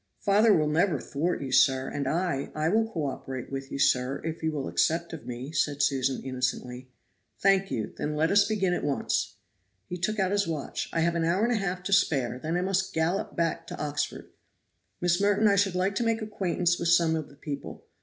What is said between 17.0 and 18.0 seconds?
of the people.